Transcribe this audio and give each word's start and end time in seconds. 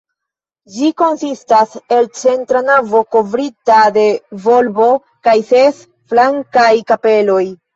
Ĝi 0.77 0.87
konsistas 1.01 1.75
el 1.97 2.07
centra 2.21 2.61
navo 2.71 3.03
kovrita 3.17 3.83
de 3.99 4.07
volbo 4.49 4.89
kaj 5.29 5.37
ses 5.53 5.85
flankaj 6.15 6.73
kapeloj. 6.93 7.43